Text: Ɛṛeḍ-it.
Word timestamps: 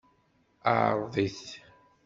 Ɛṛeḍ-it. 0.87 1.43